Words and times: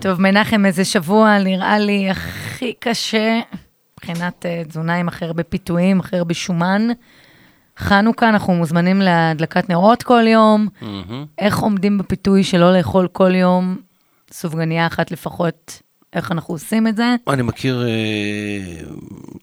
טוב, 0.00 0.20
מנחם, 0.20 0.66
איזה 0.66 0.84
שבוע 0.84 1.38
נראה 1.38 1.78
לי 1.78 2.10
הכי 2.10 2.72
קשה 2.78 3.40
מבחינת 3.92 4.46
אה, 4.46 4.62
תזונה 4.68 4.96
עם 4.96 5.08
הכי 5.08 5.24
הרבה 5.24 5.42
פיתויים, 5.42 6.00
הכי 6.00 6.16
הרבה 6.16 6.34
שומן. 6.34 6.88
חנוכה, 7.78 8.28
אנחנו 8.28 8.52
מוזמנים 8.54 9.00
להדלקת 9.00 9.68
נרות 9.68 10.02
כל 10.02 10.26
יום. 10.26 10.68
איך 11.38 11.58
עומדים 11.58 11.98
בפיתוי 11.98 12.44
שלא 12.44 12.76
לאכול 12.76 13.08
כל 13.12 13.34
יום 13.34 13.76
סופגניה 14.32 14.86
אחת 14.86 15.10
לפחות? 15.10 15.82
איך 16.12 16.32
אנחנו 16.32 16.54
עושים 16.54 16.86
את 16.86 16.96
זה? 16.96 17.14
אני 17.28 17.42
מכיר 17.42 17.86
אה, 17.86 18.82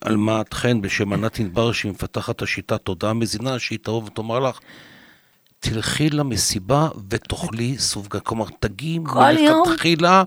אלמת 0.06 0.54
חן 0.54 0.80
בשם 0.80 1.12
ענת 1.12 1.38
ענבר, 1.38 1.72
שהיא 1.72 1.92
מפתחת 1.92 2.36
את 2.36 2.42
השיטה 2.42 2.78
תודעה 2.78 3.12
מזינה, 3.12 3.58
שהיא 3.58 3.78
תבוא 3.82 4.02
ותאמר 4.06 4.38
לך, 4.38 4.58
תלכי 5.60 6.10
למסיבה 6.10 6.88
ותאכלי 7.10 7.78
סופגניה. 7.78 8.24
כלומר, 8.24 8.46
תגיעי? 8.60 8.98
מלכתחילה, 8.98 10.24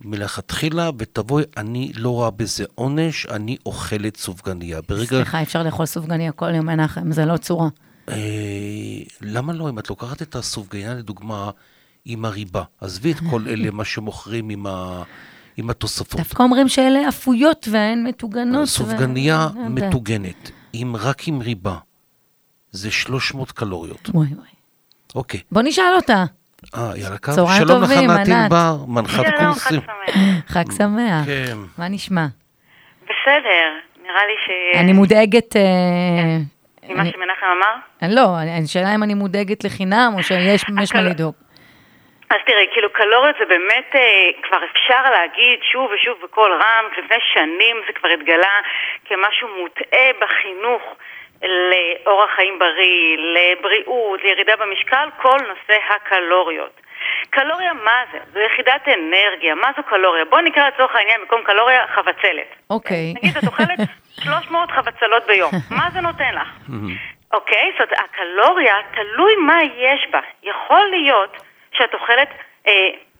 מלכתחילה, 0.00 0.90
ותבואי, 0.98 1.44
אני 1.56 1.92
לא 1.94 2.10
רואה 2.10 2.30
בזה 2.30 2.64
עונש, 2.74 3.26
אני 3.26 3.56
אוכלת 3.66 4.16
סופגניה. 4.16 4.80
ברגע... 4.88 5.06
סליחה, 5.06 5.42
אפשר 5.42 5.62
לאכול 5.62 5.86
סופגניה 5.86 6.32
כל 6.32 6.54
יום, 6.54 6.66
מנחם, 6.66 7.12
זה 7.12 7.24
לא 7.24 7.36
צורה. 7.36 7.68
אה, 8.08 8.16
למה 9.20 9.52
לא? 9.52 9.68
אם 9.68 9.78
את 9.78 9.90
לוקחת 9.90 10.22
את 10.22 10.36
הסופגניה, 10.36 10.94
לדוגמה, 10.94 11.50
עם 12.04 12.24
הריבה, 12.24 12.62
עזבי 12.80 13.12
את 13.12 13.18
כל 13.30 13.42
אלה, 13.48 13.70
מה 13.78 13.84
שמוכרים 13.84 14.48
עם, 14.48 14.66
ה... 14.66 15.02
עם 15.56 15.70
התוספות. 15.70 16.16
דווקא 16.20 16.42
אומרים 16.42 16.68
שאלה 16.68 17.08
אפויות 17.08 17.68
והן 17.70 18.06
מטוגנות. 18.06 18.68
סופגניה 18.68 19.48
ו-. 19.54 19.68
מטוגנת, 19.68 20.50
עם, 20.72 20.96
רק 20.96 21.28
עם 21.28 21.40
ריבה, 21.40 21.76
זה 22.72 22.90
300 22.90 23.52
קלוריות. 23.52 24.08
וואי 24.14 24.26
וואי. 24.36 24.48
אוקיי. 25.14 25.40
בוא 25.52 25.62
נשאל 25.64 25.92
אותה. 25.96 26.24
אה, 26.76 26.90
יאללה, 26.96 27.18
קו. 27.18 27.32
צהריים 27.32 27.62
שלום 27.66 27.82
לך, 27.82 27.88
טובים, 27.90 28.10
ענת 28.10 28.28
ענת. 28.28 28.36
ענבר, 28.42 28.76
מנחת 28.88 29.12
שלום, 29.14 29.26
חג 29.36 29.44
קורסים. 29.44 29.80
שמח. 29.80 30.14
חג 30.48 30.64
שמח. 30.78 31.26
כן. 31.26 31.56
מה 31.78 31.88
נשמע? 31.88 32.26
בסדר, 33.04 33.68
נראה 34.02 34.26
לי 34.26 34.34
ש... 34.46 34.76
אני 34.80 34.92
מודאגת... 34.92 35.56
אה, 35.56 35.62
ממה 36.88 37.02
אני- 37.02 37.10
שמנחם 37.12 37.46
אמר? 37.56 37.74
לא, 38.14 38.38
אני- 38.42 38.64
השאלה 38.64 38.94
אם 38.94 39.02
אני 39.02 39.14
מודאגת 39.14 39.64
לחינם, 39.64 40.12
או 40.16 40.22
שיש 40.22 40.64
יש 40.82 40.94
מה 40.94 41.02
לדאוג. 41.02 41.34
אז 42.30 42.36
תראי, 42.46 42.66
כאילו 42.74 42.88
קלוריות 42.92 43.36
זה 43.38 43.44
באמת, 43.48 43.88
אה, 43.94 44.00
כבר 44.48 44.58
אפשר 44.72 45.02
להגיד 45.10 45.58
שוב 45.72 45.86
ושוב 45.94 46.14
בקול 46.24 46.50
רם, 46.52 46.84
לפני 47.04 47.16
שנים 47.34 47.76
זה 47.86 47.92
כבר 47.98 48.08
התגלה 48.08 48.54
כמשהו 49.04 49.48
מוטעה 49.60 50.08
בחינוך 50.22 50.82
לאורח 51.42 52.30
חיים 52.36 52.58
בריא, 52.58 53.16
לבריאות, 53.18 54.20
לירידה 54.22 54.56
במשקל, 54.56 55.08
כל 55.22 55.38
נושא 55.38 55.78
הקלוריות. 55.90 56.80
קלוריה 57.30 57.72
מה 57.72 58.02
זה? 58.12 58.18
זו 58.32 58.38
יחידת 58.38 58.88
אנרגיה, 58.88 59.54
מה 59.54 59.70
זו 59.76 59.82
קלוריה? 59.82 60.24
בואו 60.24 60.40
נקרא 60.40 60.68
לצורך 60.68 60.94
העניין 60.94 61.20
במקום 61.20 61.42
קלוריה 61.44 61.86
חבצלת. 61.94 62.48
אוקיי. 62.70 63.14
נגיד 63.16 63.36
את 63.36 63.44
אוכלת 63.46 63.78
300 64.24 64.70
חבצלות 64.70 65.26
ביום, 65.26 65.50
מה 65.70 65.90
זה 65.92 66.00
נותן 66.00 66.34
לך? 66.34 66.48
אוקיי, 67.32 67.72
זאת 67.78 67.80
אומרת, 67.80 68.10
הקלוריה, 68.10 68.76
תלוי 68.94 69.36
מה 69.36 69.58
יש 69.76 70.06
בה. 70.10 70.20
יכול 70.42 70.86
להיות 70.90 71.36
שאת 71.72 71.94
אוכלת 71.94 72.28
אה, 72.66 72.72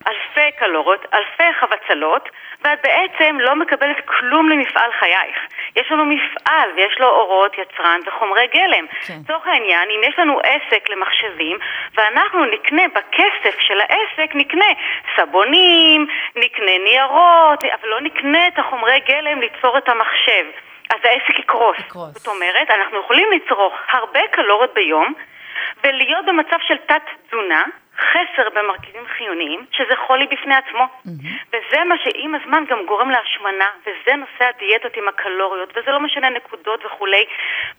אלפי 0.07 0.57
קלוריות, 0.59 1.05
אלפי 1.13 1.53
חבצלות, 1.59 2.29
ואת 2.61 2.79
בעצם 2.83 3.37
לא 3.39 3.55
מקבלת 3.55 3.97
כלום 4.05 4.49
למפעל 4.49 4.91
חייך. 4.99 5.37
יש 5.75 5.91
לנו 5.91 6.05
מפעל 6.05 6.69
ויש 6.75 6.99
לו 6.99 7.07
אורות, 7.07 7.57
יצרן 7.57 7.99
וחומרי 8.05 8.47
גלם. 8.47 8.85
כן. 9.07 9.13
לצורך 9.23 9.47
העניין, 9.47 9.89
אם 9.89 10.01
יש 10.03 10.19
לנו 10.19 10.39
עסק 10.39 10.89
למחשבים, 10.89 11.57
ואנחנו 11.95 12.45
נקנה 12.45 12.83
בכסף 12.87 13.59
של 13.59 13.79
העסק, 13.79 14.35
נקנה 14.35 14.65
סבונים, 15.15 16.07
נקנה 16.35 16.77
ניירות, 16.83 17.63
אבל 17.63 17.89
לא 17.89 18.01
נקנה 18.01 18.47
את 18.47 18.59
החומרי 18.59 18.99
גלם 19.07 19.41
ליצור 19.41 19.77
את 19.77 19.89
המחשב. 19.89 20.45
אז 20.89 20.99
העסק 21.03 21.39
יקרוס. 21.39 21.77
יקרוס. 21.79 22.13
זאת 22.13 22.27
אומרת, 22.27 22.71
אנחנו 22.71 22.99
יכולים 22.99 23.31
לצרוך 23.31 23.73
הרבה 23.91 24.19
קלוריות 24.31 24.73
ביום 24.73 25.13
ולהיות 25.83 26.25
במצב 26.25 26.57
של 26.67 26.77
תת-תזונה, 26.77 27.63
חסר 27.97 28.49
במרכיבים 28.55 29.05
חיוניים, 29.17 29.65
שזה 29.71 29.95
חולי 30.07 30.27
בפני 30.27 30.55
עצמו. 30.55 30.87
וזה 31.49 31.83
מה 31.83 31.95
שעם 32.03 32.35
הזמן 32.35 32.63
גם 32.69 32.85
גורם 32.85 33.09
להשמנה, 33.09 33.69
וזה 33.81 34.15
נושא 34.15 34.49
הדיאטות 34.55 34.97
עם 34.97 35.07
הקלוריות, 35.07 35.69
וזה 35.75 35.91
לא 35.91 35.99
משנה 35.99 36.29
נקודות 36.29 36.85
וכולי, 36.85 37.25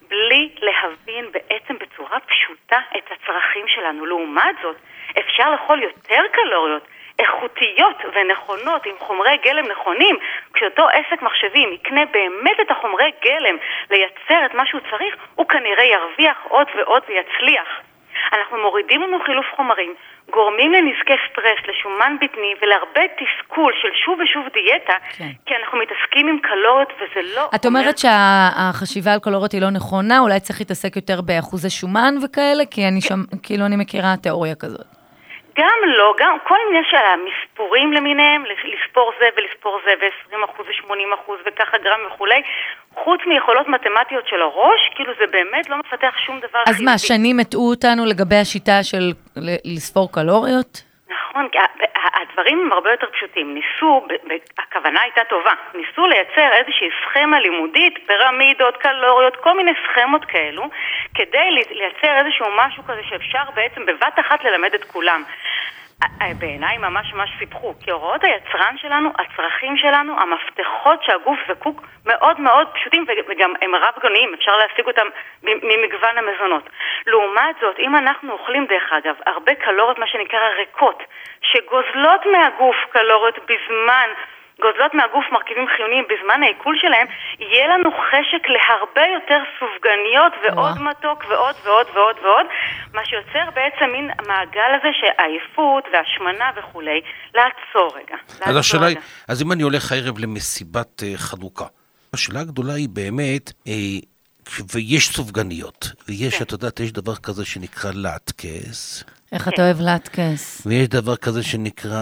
בלי 0.08 0.50
להבין 0.60 1.32
בעצם 1.32 1.74
בצורה 1.78 2.20
פשוטה 2.20 2.78
את 2.96 3.04
הצרכים 3.12 3.68
שלנו. 3.68 4.06
לעומת 4.06 4.56
זאת, 4.62 4.76
אפשר 5.18 5.50
לאכול 5.50 5.82
יותר 5.82 6.22
קלוריות. 6.32 6.88
איכותיות 7.18 7.96
ונכונות, 8.14 8.86
עם 8.86 8.94
חומרי 8.98 9.36
גלם 9.44 9.66
נכונים, 9.66 10.16
כשאותו 10.52 10.88
עסק 10.88 11.22
מחשבים 11.22 11.72
יקנה 11.72 12.04
באמת 12.04 12.60
את 12.60 12.70
החומרי 12.70 13.12
גלם 13.24 13.56
לייצר 13.90 14.46
את 14.46 14.54
מה 14.54 14.66
שהוא 14.66 14.80
צריך, 14.90 15.16
הוא 15.34 15.48
כנראה 15.48 15.84
ירוויח 15.84 16.36
עוד 16.48 16.66
ועוד 16.76 17.02
ויצליח. 17.08 17.80
אנחנו 18.32 18.62
מורידים 18.62 19.02
לנו 19.02 19.18
חילוף 19.26 19.46
חומרים, 19.56 19.94
גורמים 20.30 20.72
לנזקי 20.72 21.12
סטרס, 21.30 21.60
לשומן 21.68 22.16
בטני 22.20 22.54
ולהרבה 22.62 23.02
תסכול 23.18 23.72
של 23.82 23.88
שוב 24.04 24.18
ושוב 24.20 24.44
דיאטה, 24.52 24.96
כן. 25.16 25.30
כי 25.46 25.54
אנחנו 25.60 25.78
מתעסקים 25.78 26.28
עם 26.28 26.38
קלוריות 26.38 26.92
וזה 26.96 27.34
לא... 27.36 27.50
את 27.54 27.66
אומרת 27.66 27.98
שהחשיבה 27.98 29.12
על 29.12 29.20
קלוריות 29.20 29.52
היא 29.52 29.60
לא 29.60 29.70
נכונה, 29.70 30.18
אולי 30.18 30.40
צריך 30.40 30.60
להתעסק 30.60 30.96
יותר 30.96 31.20
באחוזי 31.20 31.70
שומן 31.70 32.14
וכאלה, 32.24 32.64
כי 32.70 32.88
אני 32.88 33.00
שם, 33.00 33.20
כאילו 33.42 33.66
אני 33.66 33.76
מכירה 33.76 34.14
תיאוריה 34.22 34.54
כזאת. 34.54 35.03
גם 35.56 35.78
לא, 35.98 36.14
גם 36.18 36.36
כל 36.48 36.58
מיני 36.70 36.84
של 36.90 36.96
המספורים 36.96 37.92
למיניהם, 37.92 38.44
לספור 38.44 39.12
זה 39.18 39.24
ולספור 39.36 39.80
זה 39.84 39.90
ו-20% 40.00 40.60
ו-80% 40.60 41.32
וככה 41.46 41.78
גרם 41.78 42.00
וכולי, 42.06 42.42
חוץ 42.94 43.20
מיכולות 43.26 43.68
מתמטיות 43.68 44.28
של 44.28 44.42
הראש, 44.42 44.80
כאילו 44.94 45.12
זה 45.18 45.26
באמת 45.26 45.70
לא 45.70 45.76
מפתח 45.78 46.14
שום 46.26 46.40
דבר 46.40 46.62
אז 46.66 46.80
מה, 46.80 46.98
שנים 46.98 47.40
הטעו 47.40 47.70
אותנו 47.70 48.04
לגבי 48.06 48.36
השיטה 48.36 48.82
של 48.82 49.12
לספור 49.64 50.12
קלוריות? 50.12 50.93
נכון, 51.34 51.48
כי 51.48 51.58
הדברים 51.94 52.60
הם 52.62 52.72
הרבה 52.72 52.90
יותר 52.90 53.06
פשוטים. 53.12 53.54
ניסו, 53.54 54.06
הכוונה 54.58 55.00
הייתה 55.00 55.24
טובה, 55.24 55.52
ניסו 55.74 56.06
לייצר 56.06 56.52
איזושהי 56.52 56.88
סכמה 57.04 57.40
לימודית, 57.40 57.98
פירמידות, 58.06 58.76
קלוריות, 58.76 59.36
כל 59.36 59.56
מיני 59.56 59.72
סכמות 59.86 60.24
כאלו, 60.24 60.62
כדי 61.14 61.50
לי- 61.50 61.64
לייצר 61.70 62.16
איזשהו 62.24 62.46
משהו 62.56 62.82
כזה 62.84 63.00
שאפשר 63.08 63.42
בעצם 63.54 63.86
בבת 63.86 64.18
אחת 64.20 64.44
ללמד 64.44 64.74
את 64.74 64.84
כולם. 64.84 65.22
ה- 66.02 66.24
ה- 66.24 66.34
בעיניי 66.38 66.78
ממש 66.78 67.12
ממש 67.14 67.30
סיפחו, 67.38 67.74
כי 67.80 67.90
הוראות 67.90 68.24
היצרן 68.24 68.76
שלנו, 68.76 69.10
הצרכים 69.18 69.76
שלנו, 69.76 70.20
המפתחות 70.20 71.02
שהגוף 71.02 71.38
זקוק 71.48 71.82
מאוד 72.06 72.40
מאוד 72.40 72.68
פשוטים 72.74 73.04
וגם 73.28 73.52
הם 73.62 73.74
רב 73.74 73.94
גוניים, 74.02 74.34
אפשר 74.34 74.56
להשיג 74.56 74.86
אותם 74.86 75.06
ממגוון 75.42 76.18
המזונות. 76.18 76.70
לעומת 77.06 77.56
זאת, 77.60 77.78
אם 77.78 77.96
אנחנו 77.96 78.32
אוכלים 78.32 78.66
דרך 78.66 78.92
אגב 78.92 79.14
הרבה 79.26 79.54
קלוריות, 79.54 79.98
מה 79.98 80.06
שנקרא 80.06 80.48
ריקות, 80.56 81.02
שגוזלות 81.42 82.26
מהגוף 82.26 82.76
קלוריות 82.90 83.38
בזמן 83.38 84.08
גוזלות 84.62 84.94
מהגוף 84.94 85.24
מרכיבים 85.32 85.66
חיוניים 85.76 86.04
בזמן 86.10 86.42
העיכול 86.42 86.76
שלהם, 86.80 87.06
יהיה 87.38 87.66
לנו 87.68 87.90
חשק 87.92 88.42
להרבה 88.48 89.06
יותר 89.14 89.40
סופגניות 89.58 90.32
ועוד. 90.42 90.74
מתוק 90.80 91.24
ועוד 91.28 91.54
ועוד 91.64 91.86
ועוד 91.94 92.16
ועוד, 92.22 92.46
מה 92.94 93.02
שיוצר 93.04 93.50
בעצם 93.54 93.92
מין 93.92 94.10
מעגל 94.26 94.70
הזה 94.78 94.88
שעייפות 95.00 95.84
והשמנה 95.92 96.50
וכולי, 96.56 97.00
לעצור 97.34 97.98
רגע. 97.98 98.16
אז 98.42 98.56
השאלה 98.56 98.86
היא. 98.86 98.96
אז 99.28 99.42
אם 99.42 99.52
אני 99.52 99.62
הולך 99.62 99.92
הערב 99.92 100.18
למסיבת 100.18 101.02
אה, 101.02 101.12
חנוכה, 101.16 101.66
השאלה 102.12 102.40
הגדולה 102.40 102.74
היא 102.74 102.88
באמת, 102.88 103.52
אה, 103.68 103.72
ויש 104.74 105.08
סופגניות, 105.08 105.92
ויש, 106.08 106.34
כן. 106.38 106.44
את 106.44 106.52
יודעת, 106.52 106.80
יש 106.80 106.92
דבר 106.92 107.16
כזה 107.16 107.44
שנקרא 107.44 107.90
לאטקס, 107.94 109.04
איך 109.32 109.48
אתה 109.48 109.62
אוהב 109.62 109.80
לאטקס? 109.80 110.66
ויש 110.66 110.88
דבר 110.88 111.16
כזה 111.16 111.42
שנקרא... 111.42 111.98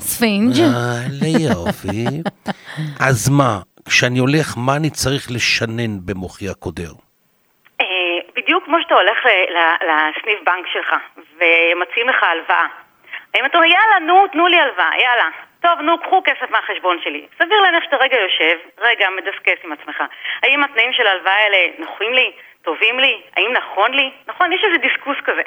ספינג'? 0.00 0.60
אה, 0.60 1.00
ליופי. 1.22 2.04
אז 3.00 3.28
מה, 3.28 3.60
כשאני 3.88 4.18
הולך, 4.18 4.54
מה 4.56 4.76
אני 4.76 4.90
צריך 4.90 5.30
לשנן 5.30 6.06
במוחי 6.06 6.48
הקודר? 6.48 6.92
אה, 7.80 7.86
בדיוק 8.36 8.64
כמו 8.64 8.76
שאתה 8.82 8.94
הולך 8.94 9.18
ל- 9.26 9.52
ל- 9.56 9.76
לסניף 9.88 10.38
בנק 10.46 10.66
שלך 10.72 10.90
ומציעים 11.36 12.08
לך 12.08 12.16
הלוואה. 12.22 12.66
האם 13.34 13.44
אתה 13.46 13.58
אומר, 13.58 13.66
יאללה, 13.66 14.06
נו, 14.06 14.14
תנו 14.32 14.46
לי 14.46 14.56
הלוואה, 14.56 14.90
יאללה. 15.04 15.28
טוב, 15.60 15.80
נו, 15.80 15.98
קחו 15.98 16.22
כסף 16.24 16.50
מהחשבון 16.50 17.00
שלי. 17.04 17.26
סביר 17.38 17.60
להניח 17.60 17.84
שאתה 17.84 17.96
רגע 17.96 18.16
יושב, 18.16 18.58
רגע 18.78 19.08
מדסקס 19.10 19.64
עם 19.64 19.72
עצמך. 19.72 20.02
האם 20.42 20.64
התנאים 20.64 20.92
של 20.92 21.06
ההלוואה 21.06 21.34
האלה 21.34 21.58
נוחים 21.78 22.14
לי? 22.14 22.32
טובים 22.62 23.00
לי? 23.00 23.22
האם 23.36 23.52
נכון 23.52 23.94
לי? 23.94 24.10
נכון, 24.26 24.52
יש 24.52 24.64
איזה 24.64 24.78
דיסקוס 24.78 25.16
כזה. 25.24 25.42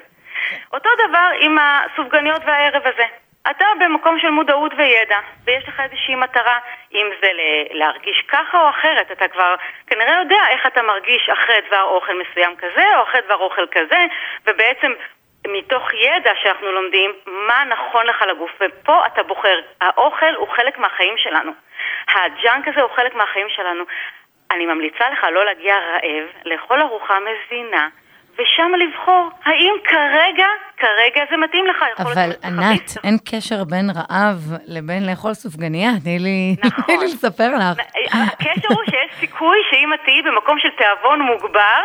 אותו 0.74 0.90
דבר 1.08 1.30
עם 1.40 1.58
הסופגניות 1.60 2.42
והערב 2.46 2.88
הזה. 2.88 3.06
אתה 3.50 3.66
במקום 3.80 4.20
של 4.20 4.30
מודעות 4.30 4.72
וידע, 4.78 5.20
ויש 5.46 5.68
לך 5.68 5.80
איזושהי 5.80 6.16
מטרה, 6.16 6.60
אם 6.94 7.08
זה 7.22 7.28
להרגיש 7.72 8.24
ככה 8.28 8.62
או 8.62 8.70
אחרת, 8.70 9.12
אתה 9.12 9.28
כבר 9.28 9.56
כנראה 9.88 10.20
יודע 10.20 10.42
איך 10.50 10.66
אתה 10.68 10.82
מרגיש 10.82 11.30
אחרי 11.30 11.56
דבר 11.68 11.82
אוכל 11.82 12.14
מסוים 12.22 12.56
כזה, 12.56 12.98
או 12.98 13.04
אחרי 13.04 13.22
דבר 13.22 13.36
אוכל 13.36 13.66
כזה, 13.72 14.06
ובעצם 14.46 14.92
מתוך 15.48 15.94
ידע 15.94 16.32
שאנחנו 16.44 16.72
לומדים, 16.72 17.12
מה 17.48 17.64
נכון 17.70 18.06
לך 18.06 18.22
לגוף. 18.22 18.52
ופה 18.62 19.06
אתה 19.06 19.24
בוחר, 19.24 19.60
האוכל 19.82 20.36
הוא 20.38 20.48
חלק 20.56 20.78
מהחיים 20.78 21.14
שלנו. 21.18 21.52
הג'אנק 22.16 22.68
הזה 22.68 22.82
הוא 22.82 22.92
חלק 22.96 23.16
מהחיים 23.16 23.48
שלנו. 23.50 23.84
אני 24.52 24.66
ממליצה 24.66 25.10
לך 25.10 25.24
לא 25.34 25.46
להגיע 25.46 25.76
רעב, 25.76 26.28
לאכול 26.46 26.82
ארוחה 26.82 27.14
מזינה, 27.20 27.88
ושם 28.34 28.72
לבחור 28.78 29.30
האם 29.46 29.74
כרגע, 29.84 30.48
כרגע 30.78 31.24
זה 31.32 31.38
מתאים 31.38 31.68
לך. 31.68 31.86
אבל 32.00 32.32
ענת. 32.44 32.92
אין 33.04 33.18
קשר 33.32 33.64
בין 33.64 33.90
רעב 33.96 34.38
לבין 34.68 35.10
לאכול 35.10 35.34
סופגניה, 35.34 35.90
תני 36.04 36.20
לי 36.20 36.56
נכון. 36.64 36.84
תני 36.86 36.98
לי 36.98 37.06
לספר 37.06 37.50
לך. 37.50 37.80
הקשר 38.14 38.68
הוא 38.70 38.84
שיש 38.86 39.20
סיכוי 39.20 39.58
שאם 39.72 39.94
את 39.94 40.00
תהיי 40.06 40.22
במקום 40.22 40.60
של 40.60 40.70
תיאבון 40.70 41.22
מוגבר, 41.22 41.82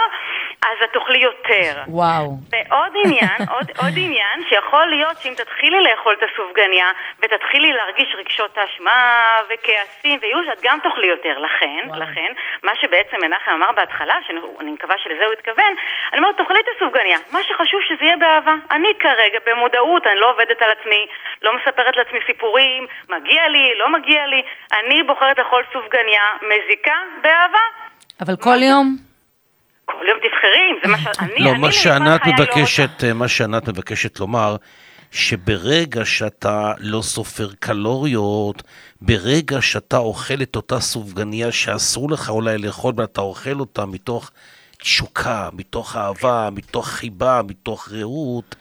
אז 0.63 0.77
את 0.85 0.93
תאכלי 0.93 1.19
יותר. 1.19 1.83
וואו. 1.89 2.37
ועוד 2.53 2.93
עניין, 3.05 3.39
עוד, 3.55 3.71
עוד 3.79 3.95
עניין, 3.97 4.37
שיכול 4.49 4.87
להיות 4.87 5.17
שאם 5.19 5.35
תתחילי 5.37 5.81
לאכול 5.83 6.15
את 6.19 6.23
הסופגניה 6.29 6.87
ותתחילי 7.19 7.73
להרגיש 7.73 8.15
רגשות 8.19 8.59
אשמה 8.59 9.37
וכעסים 9.49 10.19
וייאוש, 10.23 10.47
את 10.53 10.59
גם 10.63 10.79
תאכלי 10.83 11.07
יותר. 11.07 11.39
לכן, 11.39 11.83
וואו. 11.87 12.01
לכן, 12.01 12.33
מה 12.63 12.73
שבעצם 12.81 13.17
מנחם 13.23 13.51
אמר 13.51 13.73
בהתחלה, 13.73 14.15
שאני 14.27 14.71
מקווה 14.71 14.95
שלזה 14.99 15.25
הוא 15.25 15.33
התכוון, 15.33 15.73
אני 16.13 16.19
אומרת, 16.21 16.37
תאכלי 16.37 16.61
את 16.61 16.69
הסופגניה. 16.77 17.19
מה 17.33 17.39
שחשוב 17.43 17.81
שזה 17.89 18.05
יהיה 18.05 18.17
באהבה. 18.17 18.55
אני 18.71 18.93
כרגע 18.99 19.39
במודעות, 19.47 20.07
אני 20.07 20.21
לא 20.21 20.31
עובדת 20.31 20.63
על 20.63 20.71
עצמי, 20.71 21.07
לא 21.43 21.57
מספרת 21.57 21.97
לעצמי 21.97 22.19
סיפורים, 22.27 22.87
מגיע 23.09 23.49
לי, 23.49 23.79
לא 23.79 23.89
מגיע 23.93 24.27
לי. 24.27 24.43
אני 24.73 25.03
בוחרת 25.03 25.39
לאכול 25.39 25.63
סופגניה 25.73 26.23
מזיקה 26.43 26.99
באהבה. 27.23 27.65
אבל 28.21 28.37
כל 28.37 28.63
יום? 28.63 29.16
יום 30.09 30.19
תבחרי, 30.19 30.81
זה 30.83 30.89
מה 30.89 30.99
שאני, 30.99 31.39
לא, 31.39 31.51
אני 31.51 31.59
מה 31.59 31.73
שענת 31.73 32.21
לא. 32.27 32.33
מבקשת, 32.33 33.05
אה, 33.05 33.13
מה 33.13 33.29
שענת 33.29 33.69
מבקשת 33.69 34.21
לומר, 34.21 34.57
שברגע 35.11 36.05
שאתה 36.05 36.73
לא 36.79 37.03
סופר 37.03 37.49
קלוריות, 37.61 38.63
ברגע 39.01 39.63
שאתה 39.63 39.99
אוכל 39.99 40.43
את 40.43 40.57
אותה 40.57 40.81
סופגניה 40.81 41.53
שאסור 41.53 42.11
לך 42.11 42.31
אולי 42.31 42.59
לאכול, 42.59 42.95
ואתה 42.97 43.21
אוכל 43.21 43.61
אותה 43.61 43.87
מתוך 43.87 44.31
תשוקה, 44.79 45.49
מתוך 45.53 45.97
אהבה, 45.97 46.49
מתוך 46.53 46.89
חיבה, 46.89 47.41
מתוך 47.49 47.89
רעות, 47.93 48.57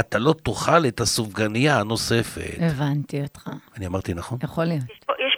אתה 0.00 0.18
לא 0.18 0.34
תאכל 0.42 0.86
את 0.86 1.00
הסופגניה 1.00 1.80
הנוספת. 1.80 2.58
הבנתי 2.60 3.22
אותך. 3.22 3.50
אני 3.76 3.86
אמרתי 3.86 4.14
נכון? 4.14 4.38
יכול 4.42 4.64
להיות. 4.64 4.84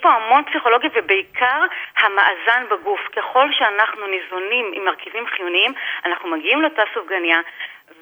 פה- 0.02 0.10
המון 0.12 0.42
פסיכולוגיה 0.44 0.90
ובעיקר 0.94 1.60
המאזן 2.02 2.62
בגוף. 2.70 3.00
ככל 3.16 3.48
שאנחנו 3.52 4.06
ניזונים 4.06 4.70
עם 4.74 4.84
מרכיבים 4.84 5.24
חיוניים, 5.36 5.72
אנחנו 6.06 6.28
מגיעים 6.30 6.62
לאותה 6.62 6.82
סופגניה, 6.94 7.38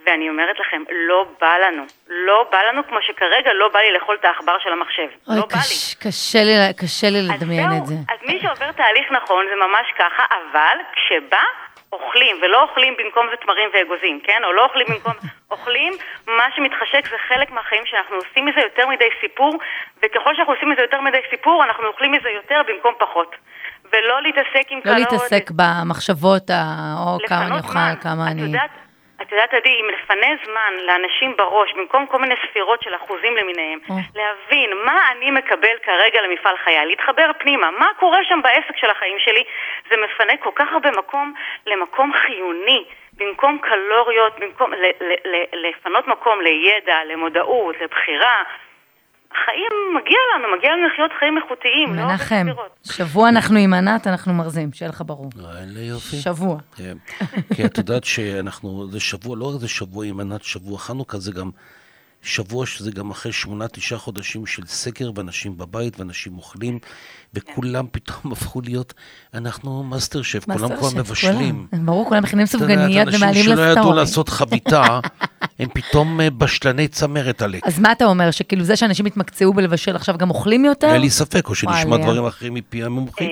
ואני 0.06 0.29
אומרת 0.29 0.61
לכם, 0.61 0.82
לא 0.91 1.26
בא 1.41 1.56
לנו. 1.58 1.85
לא 2.08 2.47
בא 2.52 2.62
לנו 2.62 2.87
כמו 2.88 2.99
שכרגע 3.02 3.52
לא 3.52 3.69
בא 3.69 3.79
לי 3.81 3.93
לאכול 3.93 4.17
את 4.20 4.25
העכבר 4.25 4.56
של 4.58 4.73
המחשב. 4.73 5.02
אוי, 5.29 5.37
לא 5.37 5.47
בא 5.47 5.56
לי. 5.56 5.61
קש- 5.61 5.94
קשה 5.94 6.38
לי 6.38 6.52
קשה 6.81 7.06
לי 7.11 7.20
לדמיין 7.35 7.70
זהו, 7.70 7.79
את 7.81 7.87
זה. 7.87 7.94
אז 8.08 8.19
מי 8.23 8.41
שעובר 8.43 8.73
תהליך 8.73 9.12
נכון 9.12 9.46
זה 9.50 9.56
ממש 9.56 9.87
ככה, 9.99 10.25
אבל 10.31 10.76
כשבא, 10.93 11.43
אוכלים, 11.92 12.37
ולא 12.42 12.62
אוכלים 12.62 12.94
במקום 12.98 13.26
זה 13.31 13.37
תמרים 13.37 13.69
ואגוזים, 13.75 14.20
כן? 14.25 14.40
או 14.44 14.52
לא 14.52 14.64
אוכלים 14.64 14.87
במקום... 14.90 15.12
אוכלים, 15.50 15.92
מה 16.26 16.44
שמתחשק 16.56 17.10
זה 17.10 17.16
חלק 17.28 17.50
מהחיים 17.50 17.82
שאנחנו 17.87 18.16
עושים 18.16 18.46
מזה 18.46 18.60
יותר 18.60 18.87
מדי 18.87 19.08
סיפור, 19.20 19.58
וככל 20.02 20.34
שאנחנו 20.34 20.52
עושים 20.54 20.70
מזה 20.70 20.82
יותר 20.82 21.00
מדי 21.00 21.19
סיפור, 21.31 21.64
אנחנו 21.64 21.87
אוכלים 21.87 22.12
מזה 22.12 22.28
יותר 22.31 22.60
במקום 22.69 22.94
פחות. 22.98 23.37
ולא 23.92 24.22
להתעסק 24.22 24.66
עם 24.70 24.78
לא 24.78 24.82
קלוריות. 24.82 25.12
להתעסק 25.12 25.50
במחשבות, 25.50 26.50
ה- 26.50 26.94
או 26.98 27.19
כמה 27.28 27.46
אני 27.46 27.58
אוכל. 27.58 27.94
כמה 28.00 28.26
את 28.26 28.32
אני... 28.32 28.43
יודעת, 28.43 28.70
את 29.22 29.32
יודעת, 29.32 29.55
עדי, 29.55 29.81
אם 29.81 29.88
לפנה 29.88 30.26
זמן 30.44 30.75
לאנשים 30.87 31.37
בראש, 31.37 31.72
במקום 31.72 32.06
כל 32.06 32.19
מיני 32.19 32.34
ספירות 32.49 32.82
של 32.82 32.94
אחוזים 32.94 33.37
למיניהם, 33.37 33.78
או. 33.90 33.94
להבין 34.14 34.70
מה 34.84 35.11
אני 35.11 35.31
מקבל 35.31 35.76
כרגע 35.82 36.20
למפעל 36.22 36.56
חיי, 36.56 36.87
להתחבר 36.87 37.31
פנימה, 37.38 37.70
מה 37.70 37.87
קורה 37.99 38.19
שם 38.25 38.40
בעסק 38.43 38.76
של 38.76 38.90
החיים 38.90 39.19
שלי, 39.19 39.44
זה 39.90 39.96
מפנה 39.96 40.37
כל 40.37 40.50
כך 40.55 40.72
הרבה 40.72 40.90
מקום 40.90 41.32
למקום 41.67 42.12
חיוני. 42.14 42.84
במקום 43.17 43.58
קלוריות, 43.58 44.38
במקום 44.38 44.72
ל- 44.72 44.96
ל- 45.00 45.28
ל- 45.34 45.69
לפנות 45.69 46.06
מקום 46.06 46.40
לידע, 46.40 47.05
למודעות, 47.05 47.81
לבחירה. 47.81 48.43
החיים, 49.32 49.71
מגיע 49.97 50.19
לנו, 50.35 50.56
מגיע 50.59 50.71
לנו 50.73 50.87
לחיות 50.87 51.11
חיים 51.19 51.38
איכותיים, 51.38 51.94
לא 51.94 52.09
מנחם. 52.09 52.47
שבוע 52.85 53.29
אנחנו 53.29 53.59
עם 53.59 53.75
ענת, 53.75 54.06
אנחנו 54.06 54.32
מרזים, 54.32 54.73
שיהיה 54.73 54.88
לך 54.88 55.03
ברור. 55.06 55.31
איזה 55.59 55.82
יופי. 55.82 56.17
שבוע. 56.17 56.59
כן. 56.77 56.97
כי 57.55 57.65
את 57.65 57.79
יודעת 57.79 58.05
שאנחנו, 58.05 58.88
זה 58.91 59.00
שבוע, 59.00 59.37
לא 59.37 59.55
רק 59.55 59.61
זה 59.61 59.69
שבוע 59.69 60.06
עם 60.06 60.21
ענת, 60.21 60.43
שבוע 60.43 60.79
חנוכה, 60.79 61.19
זה 61.19 61.32
גם 61.32 61.50
שבוע 62.22 62.67
שזה 62.67 62.90
גם 62.90 63.11
אחרי 63.11 63.32
שמונה, 63.32 63.69
תשעה 63.69 63.99
חודשים 63.99 64.46
של 64.46 64.67
סגר, 64.67 65.11
ואנשים 65.14 65.58
בבית, 65.58 66.00
ואנשים 66.00 66.37
אוכלים, 66.37 66.78
וכולם 67.34 67.87
פתאום 67.93 68.32
הפכו 68.32 68.61
להיות, 68.61 68.94
אנחנו 69.34 69.82
MasterChef, 69.82 70.44
כולם 70.44 70.76
כבר 70.76 70.88
מבשלים. 70.96 71.67
ברור, 71.72 72.08
כולם 72.08 72.22
מכינים 72.22 72.46
סופגניות 72.46 73.08
ומעלים 73.08 73.22
אנשים 73.22 73.44
שלא 73.44 73.62
ידעו 73.62 73.72
ל 73.72 73.76
story. 73.76 73.96
לעשות 73.96 74.28
חביתה, 74.28 75.00
הם 75.58 75.69
פתאום 75.75 76.20
אה, 76.20 76.31
בשלני 76.31 76.88
צמרת 76.88 77.43
עלק. 77.43 77.67
אז 77.67 77.78
מה 77.78 77.93
אתה 77.93 78.05
אומר, 78.05 78.31
שכאילו 78.31 78.64
זה 78.64 78.76
שאנשים 78.76 79.06
התמקצעו 79.06 79.52
בלבשל 79.55 79.96
עכשיו 79.96 80.19
גם 80.19 80.31
אוכלים 80.31 80.64
יותר? 80.64 80.93
אין 80.93 81.00
לי 81.00 81.11
ספק, 81.11 81.49
או 81.49 81.55
שנשמע. 81.55 81.96
דברים 81.96 82.26
אחרים 82.26 82.55
מפי 82.55 82.84
המומחית. 82.84 83.31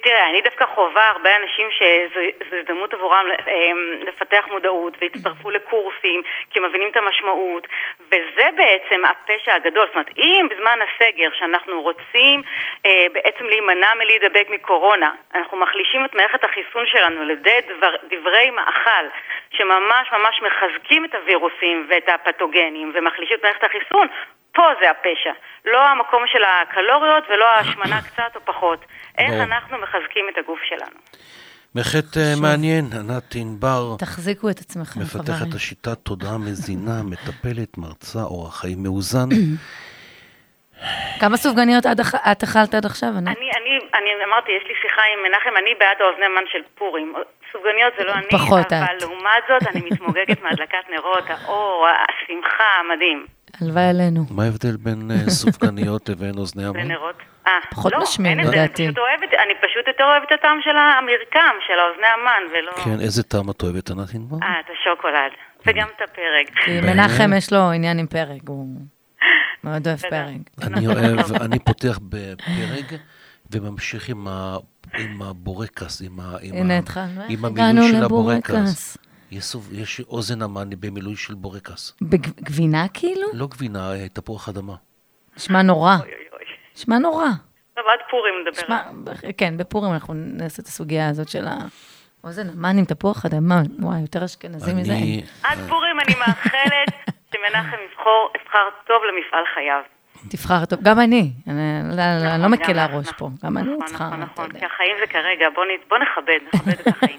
אה, 0.00 0.04
תראה, 0.04 0.30
אני 0.30 0.40
דווקא 0.40 0.66
חווה 0.66 1.08
הרבה 1.08 1.36
אנשים 1.36 1.68
שזו 1.70 2.20
זו 2.50 2.56
הזדמנות 2.56 2.94
עבורם 2.94 3.26
אה, 3.48 3.54
לפתח 4.00 4.44
מודעות 4.50 4.96
והצטרפו 5.00 5.50
לקורסים, 5.50 6.22
כי 6.50 6.58
הם 6.58 6.64
מבינים 6.64 6.88
את 6.90 6.96
המשמעות, 6.96 7.66
וזה 8.06 8.48
בעצם 8.56 9.04
הפשע 9.04 9.54
הגדול. 9.54 9.86
זאת 9.86 9.94
אומרת, 9.94 10.10
אם 10.18 10.46
בזמן 10.50 10.78
הסגר, 10.82 11.28
שאנחנו 11.38 11.82
רוצים 11.82 12.42
אה, 12.86 13.06
בעצם 13.12 13.44
להימנע 13.44 13.94
מלהידבק 13.94 14.46
מקורונה, 14.50 15.10
אנחנו 15.34 15.56
מחלישים 15.56 16.04
את 16.04 16.14
מערכת 16.14 16.44
החיסון 16.44 16.86
שלנו 16.86 17.20
על 17.20 17.30
ידי 17.30 17.58
דבר, 17.68 17.94
דברי 18.10 18.50
מאכל, 18.50 19.04
שממש 19.50 20.12
ממש 20.12 20.42
מחזקים 20.42 21.04
את 21.04 21.14
הווירוסים 21.14 21.86
ואת 21.88 22.08
הפתוגנים 22.08 22.92
ומחלישים 22.94 23.36
את 23.36 23.44
מערכת 23.44 23.64
החיסון, 23.64 24.06
פה 24.52 24.62
זה 24.80 24.90
הפשע. 24.90 25.32
לא 25.64 25.88
המקום 25.88 26.22
של 26.26 26.42
הקלוריות 26.44 27.24
ולא 27.30 27.44
ההשמנה 27.44 28.02
קצת 28.08 28.36
או 28.36 28.40
פחות. 28.44 28.84
איך 29.18 29.30
ברור. 29.30 29.42
אנחנו 29.42 29.78
מחזקים 29.78 30.24
את 30.32 30.38
הגוף 30.38 30.60
שלנו. 30.68 30.98
בהחלט 31.74 32.16
אה, 32.16 32.34
מעניין, 32.42 32.84
ענת 33.00 33.34
ענבר. 33.34 33.96
תחזיקו 33.98 34.50
את 34.50 34.58
עצמכם, 34.58 35.00
מפתחת 35.00 35.24
חברים. 35.24 35.52
השיטת 35.56 35.98
תודעה 36.02 36.38
מזינה, 36.38 37.02
מטפלת, 37.10 37.78
מרצה, 37.78 38.18
אורח 38.22 38.60
חיים 38.60 38.82
מאוזן. 38.82 39.28
כמה 41.20 41.36
סופגניות 41.36 41.84
את 42.32 42.42
אכלת 42.42 42.74
עד 42.74 42.86
עכשיו, 42.86 43.08
ענת? 43.08 43.36
אני, 43.38 43.50
אני, 43.58 43.78
אני 43.94 44.24
אמרתי, 44.28 44.52
יש 44.52 44.64
לי 44.68 44.74
שיחה 44.82 45.02
עם 45.12 45.22
מנחם, 45.22 45.56
אני 45.56 45.74
בעד 45.80 45.96
האוזני 46.00 46.28
מן 46.28 46.46
של 46.52 46.62
פורים. 46.74 47.14
סופגניות 47.52 47.92
זה 47.98 48.04
לא 48.04 48.12
אני, 48.12 48.28
פחות 48.30 48.72
אבל 48.72 48.96
את. 48.96 49.02
לעומת 49.02 49.42
זאת 49.48 49.62
אני 49.70 49.80
מתמוגגת 49.90 50.40
מהדלקת 50.44 50.84
נרות, 50.90 51.24
האור, 51.28 51.86
השמחה, 51.88 52.70
המדהים. 52.80 53.26
הלוואי 53.62 53.84
עלינו. 53.84 54.24
מה 54.30 54.44
ההבדל 54.44 54.76
בין 54.76 55.10
אה, 55.10 55.30
סופגניות 55.30 56.08
לבין 56.08 56.38
אוזני 56.38 56.64
המן? 56.64 56.80
ונרות. 56.80 57.14
אה, 57.46 57.52
פחות 57.70 57.92
לא, 57.92 57.98
הבדל, 58.18 58.48
לדעתי. 58.48 58.82
אני 58.86 58.92
פשוט 58.92 58.98
אוהבת, 58.98 59.34
אני 59.34 59.54
פשוט 59.62 59.86
יותר 59.88 60.04
אוהבת 60.04 60.26
את 60.28 60.38
הטעם 60.38 60.58
של 60.64 60.76
המרקם, 60.76 61.54
של 61.66 61.72
האוזני 61.82 62.06
המן, 62.06 62.42
ולא... 62.52 62.84
כן, 62.84 63.00
איזה 63.04 63.22
טעם 63.22 63.50
את 63.50 63.62
אוהבת, 63.62 63.90
ענת 63.90 64.14
ענבר? 64.14 64.36
אה, 64.42 64.60
את 64.60 64.70
השוקולד. 64.72 65.32
וגם 65.66 65.86
את 65.96 66.02
הפרק. 66.10 66.64
כי? 66.64 66.80
מנחם 66.80 67.30
יש 67.36 67.52
לו 67.52 67.70
עניין 67.70 67.98
עם 67.98 68.06
פרק, 68.06 68.40
הוא 68.48 68.66
מאוד 69.64 69.86
אוהב 69.88 69.98
פרק. 69.98 70.36
אני 70.62 70.86
אוהב, 70.86 71.32
אני 71.42 71.58
פותח 71.58 71.98
בפרג 72.08 72.96
וממשיך 73.50 74.08
עם 74.08 74.26
הבורקס, 75.22 76.02
עם 76.02 76.20
ה- 76.20 76.36
עם 76.42 76.54
הנה 76.54 76.74
ה- 76.74 76.78
התחלנו, 76.78 77.20
הגענו 77.28 77.56
המילוי 77.68 77.90
של 77.90 78.04
לבורקס? 78.04 78.50
הבורקס. 78.50 78.96
יש 79.30 79.56
יש 79.72 80.00
אוזן 80.00 80.42
המן 80.42 80.70
במילוי 80.80 81.16
של 81.16 81.34
בורקס. 81.34 81.96
בגבינה 82.02 82.88
כאילו? 82.94 83.28
לא 83.32 83.46
גבינה, 83.46 83.92
אה, 83.92 84.08
תפוח 84.08 84.48
אדמה. 84.48 84.74
נשמע 85.36 85.62
נורא. 85.62 85.96
נשמע 86.76 86.98
נורא. 86.98 87.26
טוב, 87.74 87.84
עד 87.92 87.98
פורים 88.10 88.34
נדבר. 88.42 88.62
נשמע, 88.62 88.82
כן, 89.38 89.56
בפורים 89.56 89.92
אנחנו 89.92 90.14
נעשה 90.14 90.62
את 90.62 90.66
הסוגיה 90.66 91.08
הזאת 91.08 91.28
של 91.28 91.44
האוזן 92.22 92.48
המן 92.48 92.78
עם 92.78 92.84
תפוח 92.84 93.26
אדמה. 93.26 93.62
וואי, 93.78 94.00
יותר 94.00 94.24
אשכנזי 94.24 94.74
מזה. 94.74 94.92
עד 95.42 95.58
פורים 95.68 95.96
אני 96.06 96.14
מאחלת 96.18 96.88
שמנחם 97.32 97.76
יבחור, 97.90 98.30
יבחר 98.42 98.68
טוב 98.86 99.02
למפעל 99.04 99.44
חייו. 99.54 99.82
תבחר 100.28 100.64
טוב. 100.64 100.78
גם 100.82 101.00
אני. 101.00 101.32
אני 101.48 101.56
לא- 101.88 101.96
לא- 101.96 102.26
נכון, 102.28 102.40
לא 102.40 102.48
מקלה 102.48 102.86
גם 102.86 102.94
ראש. 102.94 103.06
פה. 103.18 103.30
גם 103.44 103.58
אני 103.58 103.66
נכון, 103.72 103.86
צריכה, 103.86 104.06
נכון, 104.06 104.20
נכון, 104.20 104.44
יודע. 104.44 104.58
כי 104.58 104.64
החיים 104.66 104.96
זה 105.00 105.06
כרגע, 105.06 105.46
בוא 105.54 105.96
נכבד, 105.98 106.38
נכבד 106.54 106.80
את 106.80 106.86
החיים. 106.86 107.16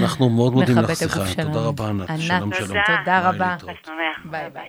אנחנו 0.00 0.28
מאוד 0.30 0.52
מודים 0.52 0.78
לך, 0.78 0.92
סליחה. 0.92 1.42
תודה 1.42 1.60
רבה, 1.60 1.88
ענת. 1.88 2.08
שלום, 2.20 2.52
שלום. 2.54 2.78
תודה. 2.86 3.28
רבה. 3.28 3.56
ביי 4.24 4.50
ביי. 4.50 4.68